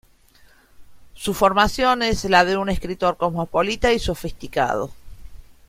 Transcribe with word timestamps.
Su 1.13 1.35
formación 1.35 2.01
es 2.01 2.23
la 2.25 2.43
de 2.43 2.57
un 2.57 2.69
escritor 2.69 3.17
cosmopolita 3.17 3.93
y 3.93 3.99
sofisticado. 3.99 4.89